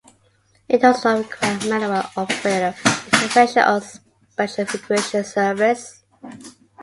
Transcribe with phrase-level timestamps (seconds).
[0.67, 2.73] It does not require manual operator
[3.13, 6.01] intervention or special configuration servers.